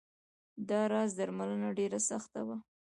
[0.69, 2.57] دا راز درملنه ډېره سخته وه.